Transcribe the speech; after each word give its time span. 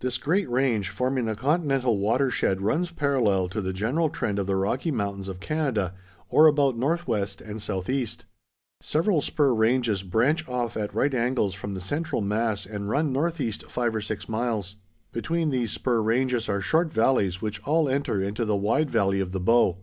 This 0.00 0.18
great 0.18 0.50
range, 0.50 0.90
forming 0.90 1.24
the 1.24 1.34
continental 1.34 1.96
water 1.98 2.30
shed 2.30 2.60
runs 2.60 2.90
parallel 2.90 3.48
to 3.48 3.62
the 3.62 3.72
general 3.72 4.10
trend 4.10 4.38
of 4.38 4.46
the 4.46 4.54
Rocky 4.54 4.90
Mountains 4.90 5.28
of 5.28 5.40
Canada, 5.40 5.94
or 6.28 6.46
about 6.46 6.76
northwest 6.76 7.40
and 7.40 7.56
southeast. 7.62 8.26
Several 8.82 9.22
spur 9.22 9.54
ranges 9.54 10.02
branch 10.02 10.46
off 10.46 10.76
at 10.76 10.92
right 10.94 11.14
angles 11.14 11.54
from 11.54 11.72
the 11.72 11.80
central 11.80 12.20
mass 12.20 12.66
and 12.66 12.90
run 12.90 13.12
northeast 13.14 13.64
five 13.70 13.96
or 13.96 14.02
six 14.02 14.28
miles. 14.28 14.76
Between 15.10 15.48
these 15.48 15.72
spur 15.72 16.02
ranges 16.02 16.50
are 16.50 16.60
short 16.60 16.92
valleys 16.92 17.40
which 17.40 17.62
all 17.64 17.88
enter 17.88 18.22
into 18.22 18.44
the 18.44 18.54
wide 18.58 18.90
valley 18.90 19.20
of 19.20 19.32
the 19.32 19.40
Bow. 19.40 19.78